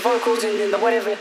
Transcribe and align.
vocals 0.00 0.44
and, 0.44 0.58
and 0.60 0.72
the 0.72 0.78
whatever. 0.78 1.16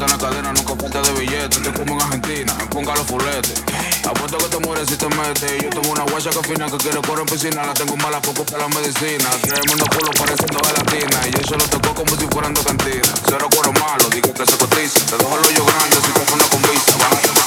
en 0.00 0.10
la 0.10 0.18
cadena, 0.18 0.52
nunca 0.52 0.74
falta 0.74 1.02
de 1.02 1.12
billetes. 1.20 1.62
Te 1.62 1.72
como 1.72 1.94
en 1.94 2.02
Argentina, 2.02 2.56
ponga 2.70 2.94
los 2.94 3.06
fuletes. 3.06 3.62
Apuesto 4.04 4.38
que 4.38 4.48
te 4.48 4.58
mueres 4.58 4.88
si 4.88 4.96
te 4.96 5.08
metes. 5.08 5.62
Yo 5.62 5.70
tengo 5.70 5.92
una 5.92 6.04
guacha 6.04 6.30
que 6.30 6.42
fina 6.42 6.66
que 6.70 6.78
quiere 6.78 7.00
correr 7.02 7.20
en 7.20 7.26
piscina. 7.26 7.66
La 7.66 7.74
tengo 7.74 7.96
mala 7.96 8.20
poco 8.22 8.44
para 8.44 8.66
la 8.66 8.68
medicina. 8.68 9.28
Tremendo 9.42 9.84
culo 9.92 10.10
pareciendo 10.18 10.58
gelatina. 10.64 11.28
Y 11.28 11.30
yo 11.32 11.42
solo 11.46 11.64
toco 11.66 11.94
como 11.94 12.16
si 12.16 12.26
fueran 12.26 12.54
de 12.54 12.62
cantina. 12.62 13.14
Cero 13.26 13.48
cuero 13.52 13.72
malo, 13.72 14.08
digo 14.10 14.32
que 14.32 14.46
se 14.46 14.56
cotiza. 14.56 15.00
Te 15.06 15.18
dejo 15.18 15.36
el 15.36 15.46
hoyo 15.46 15.64
grande 15.64 15.96
si 15.96 16.12
te 16.12 16.20
pones 16.20 16.46
con 16.48 16.62
vista. 16.62 17.41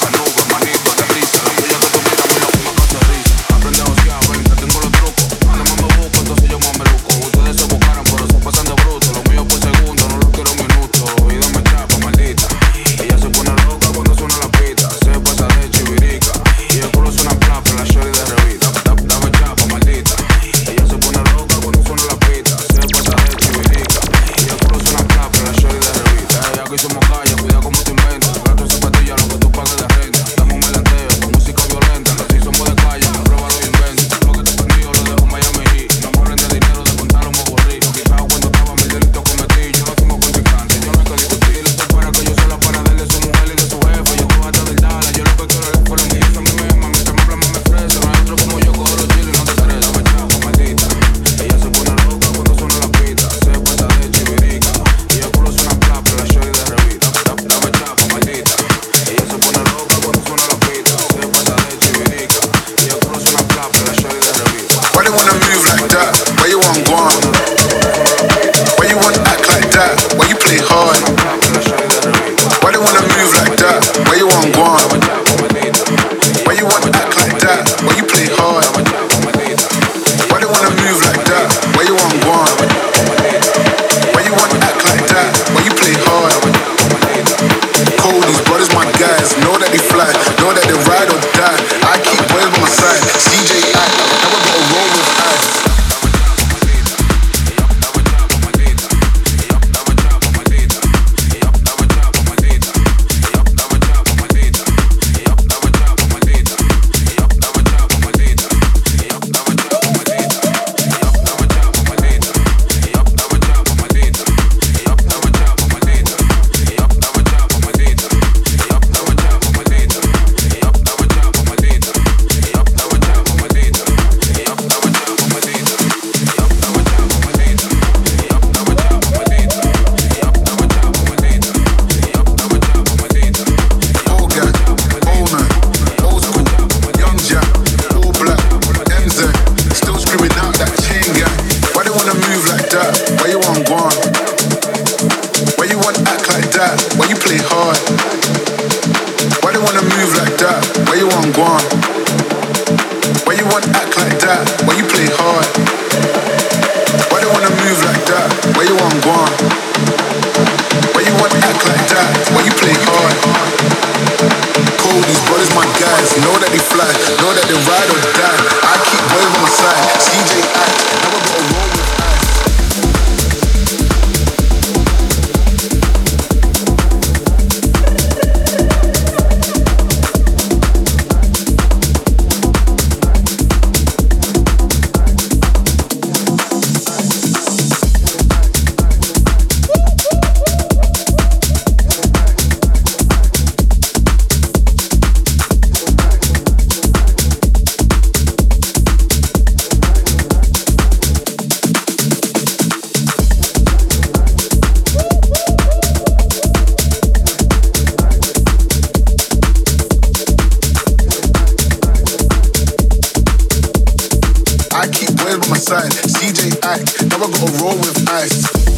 my 215.56 215.60
side. 215.60 215.90
CJ 215.92 216.62
Ack, 216.64 216.80
now 217.08 217.16
I 217.16 217.30
gotta 217.30 217.62
roll 217.62 217.76
with 217.78 218.08
ice. 218.10 218.75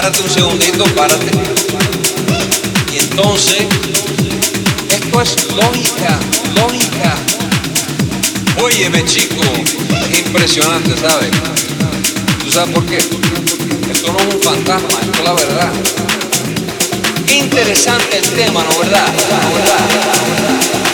párate 0.00 0.22
un 0.22 0.30
segundito, 0.30 0.84
párate. 0.96 1.30
Y 2.90 2.98
entonces, 3.00 3.66
esto 4.88 5.20
es 5.20 5.52
lógica, 5.52 6.18
lógica. 6.54 7.14
Óyeme 8.62 9.04
chico, 9.04 9.42
es 10.10 10.18
impresionante, 10.20 10.96
¿sabes? 10.96 11.30
¿Tú 12.42 12.50
sabes 12.50 12.74
por 12.74 12.86
qué? 12.86 12.96
Esto 12.96 14.12
no 14.12 14.18
es 14.20 14.34
un 14.36 14.40
fantasma, 14.40 14.88
esto 15.02 15.18
es 15.18 15.24
la 15.24 15.34
verdad. 15.34 15.72
Qué 17.26 17.34
interesante 17.34 18.16
el 18.16 18.30
tema, 18.30 18.64
¿no 18.64 18.78
verdad? 18.78 19.06
¿No 19.06 19.48
¿No 19.48 19.54
verdad? 19.54 20.89